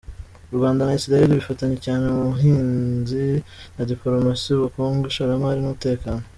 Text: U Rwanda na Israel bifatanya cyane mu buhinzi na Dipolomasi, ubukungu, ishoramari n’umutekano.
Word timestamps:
U 0.51 0.53
Rwanda 0.57 0.81
na 0.83 0.95
Israel 0.99 1.29
bifatanya 1.39 1.77
cyane 1.85 2.03
mu 2.15 2.21
buhinzi 2.29 3.25
na 3.75 3.83
Dipolomasi, 3.89 4.49
ubukungu, 4.53 5.03
ishoramari 5.11 5.59
n’umutekano. 5.61 6.23